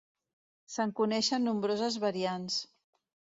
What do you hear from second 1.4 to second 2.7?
nombroses variants.